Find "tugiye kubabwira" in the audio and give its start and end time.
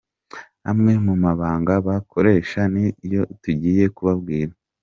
3.41-4.53